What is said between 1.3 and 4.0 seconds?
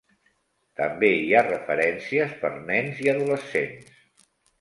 ha referències per nens i adolescents.